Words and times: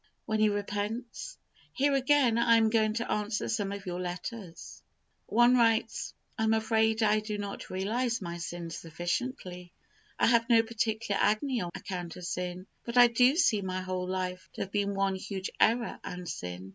When 0.25 0.39
he 0.39 0.49
repents? 0.49 1.37
Here 1.73 1.93
again 1.93 2.39
I 2.39 2.57
am 2.57 2.71
going 2.71 2.95
to 2.95 3.11
answer 3.11 3.47
some 3.47 3.71
of 3.71 3.85
your 3.85 3.99
letters. 4.01 4.81
One 5.27 5.53
writes: 5.55 6.15
"I 6.39 6.43
am 6.43 6.55
afraid 6.55 7.03
I 7.03 7.19
do 7.19 7.37
not 7.37 7.69
realize 7.69 8.19
my 8.19 8.39
sin 8.39 8.71
sufficiently. 8.71 9.73
I 10.17 10.25
have 10.25 10.49
no 10.49 10.63
particular 10.63 11.21
agony 11.21 11.61
on 11.61 11.69
account 11.75 12.15
of 12.15 12.25
sin, 12.25 12.65
but 12.83 12.97
I 12.97 13.09
do 13.09 13.35
see 13.35 13.61
my 13.61 13.81
whole 13.81 14.07
life 14.07 14.49
to 14.53 14.61
have 14.61 14.71
been 14.71 14.95
one 14.95 15.13
huge 15.13 15.51
error 15.59 15.99
and 16.03 16.27
sin." 16.27 16.69